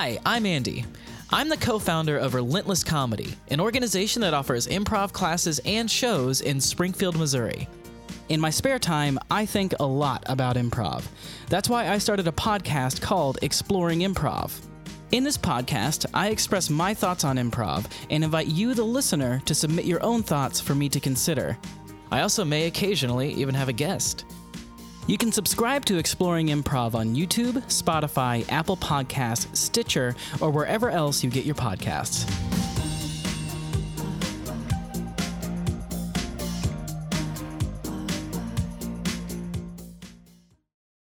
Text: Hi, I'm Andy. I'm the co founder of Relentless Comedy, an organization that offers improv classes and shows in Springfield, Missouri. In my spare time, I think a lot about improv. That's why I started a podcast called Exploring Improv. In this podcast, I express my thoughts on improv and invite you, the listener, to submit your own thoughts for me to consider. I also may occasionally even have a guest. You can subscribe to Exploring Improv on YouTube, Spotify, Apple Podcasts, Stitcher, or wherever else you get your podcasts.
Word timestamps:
Hi, 0.00 0.16
I'm 0.24 0.46
Andy. 0.46 0.84
I'm 1.30 1.48
the 1.48 1.56
co 1.56 1.80
founder 1.80 2.16
of 2.16 2.34
Relentless 2.34 2.84
Comedy, 2.84 3.34
an 3.48 3.58
organization 3.58 4.22
that 4.22 4.32
offers 4.32 4.68
improv 4.68 5.12
classes 5.12 5.58
and 5.64 5.90
shows 5.90 6.40
in 6.40 6.60
Springfield, 6.60 7.18
Missouri. 7.18 7.68
In 8.28 8.38
my 8.38 8.48
spare 8.48 8.78
time, 8.78 9.18
I 9.28 9.44
think 9.44 9.74
a 9.80 9.84
lot 9.84 10.22
about 10.26 10.54
improv. 10.54 11.02
That's 11.48 11.68
why 11.68 11.88
I 11.88 11.98
started 11.98 12.28
a 12.28 12.32
podcast 12.32 13.00
called 13.00 13.40
Exploring 13.42 14.02
Improv. 14.02 14.52
In 15.10 15.24
this 15.24 15.36
podcast, 15.36 16.06
I 16.14 16.28
express 16.28 16.70
my 16.70 16.94
thoughts 16.94 17.24
on 17.24 17.36
improv 17.36 17.86
and 18.08 18.22
invite 18.22 18.46
you, 18.46 18.74
the 18.74 18.84
listener, 18.84 19.42
to 19.46 19.54
submit 19.54 19.84
your 19.84 20.00
own 20.04 20.22
thoughts 20.22 20.60
for 20.60 20.76
me 20.76 20.88
to 20.90 21.00
consider. 21.00 21.58
I 22.12 22.20
also 22.20 22.44
may 22.44 22.68
occasionally 22.68 23.32
even 23.32 23.56
have 23.56 23.68
a 23.68 23.72
guest. 23.72 24.26
You 25.08 25.16
can 25.16 25.32
subscribe 25.32 25.86
to 25.86 25.96
Exploring 25.96 26.48
Improv 26.48 26.94
on 26.94 27.14
YouTube, 27.14 27.54
Spotify, 27.68 28.46
Apple 28.52 28.76
Podcasts, 28.76 29.56
Stitcher, 29.56 30.14
or 30.38 30.50
wherever 30.50 30.90
else 30.90 31.24
you 31.24 31.30
get 31.30 31.46
your 31.46 31.54
podcasts. 31.54 32.47